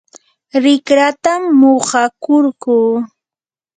rikratam 0.63 1.41
muqakurquu. 1.59 2.77